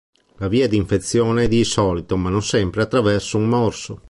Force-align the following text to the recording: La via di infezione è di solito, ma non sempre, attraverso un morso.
La 0.37 0.47
via 0.47 0.67
di 0.67 0.77
infezione 0.77 1.43
è 1.43 1.47
di 1.47 1.63
solito, 1.63 2.17
ma 2.17 2.31
non 2.31 2.41
sempre, 2.41 2.81
attraverso 2.81 3.37
un 3.37 3.47
morso. 3.47 3.99